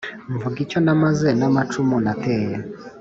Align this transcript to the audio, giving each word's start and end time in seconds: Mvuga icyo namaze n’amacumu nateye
Mvuga 0.33 0.57
icyo 0.65 0.79
namaze 0.85 1.29
n’amacumu 1.39 1.95
nateye 2.05 2.55